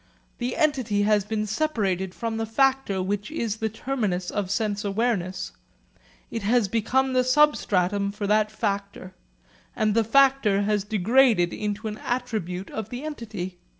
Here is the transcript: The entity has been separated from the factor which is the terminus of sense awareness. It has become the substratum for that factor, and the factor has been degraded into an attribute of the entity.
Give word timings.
The 0.39 0.55
entity 0.57 1.03
has 1.03 1.23
been 1.23 1.45
separated 1.45 2.15
from 2.15 2.37
the 2.37 2.47
factor 2.47 3.03
which 3.03 3.29
is 3.29 3.57
the 3.57 3.69
terminus 3.69 4.31
of 4.31 4.49
sense 4.49 4.83
awareness. 4.83 5.51
It 6.31 6.41
has 6.41 6.67
become 6.67 7.13
the 7.13 7.23
substratum 7.23 8.11
for 8.11 8.25
that 8.25 8.49
factor, 8.49 9.13
and 9.75 9.93
the 9.93 10.03
factor 10.03 10.63
has 10.63 10.83
been 10.85 11.01
degraded 11.03 11.53
into 11.53 11.87
an 11.87 11.99
attribute 11.99 12.71
of 12.71 12.89
the 12.89 13.03
entity. 13.03 13.59